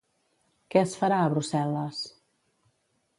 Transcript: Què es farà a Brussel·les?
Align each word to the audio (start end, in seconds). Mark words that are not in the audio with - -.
Què 0.75 0.79
es 0.81 0.95
farà 1.01 1.19
a 1.25 1.27
Brussel·les? 1.33 2.01